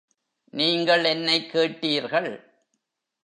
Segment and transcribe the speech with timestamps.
[0.51, 2.43] நீங்கள் என்னைக் கேட்டீர்கள்.